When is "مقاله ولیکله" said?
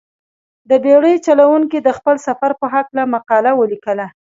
3.15-4.05